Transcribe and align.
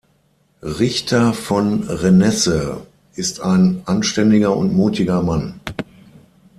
Richter 0.63 1.31
von 1.31 1.83
Renesse 1.83 2.87
ist 3.13 3.39
ein 3.41 3.83
anständiger 3.85 4.57
und 4.57 4.73
mutiger 4.73 5.21
Mann. 5.21 5.59